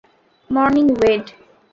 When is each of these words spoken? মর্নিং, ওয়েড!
মর্নিং, 0.49 0.85
ওয়েড! 0.97 1.25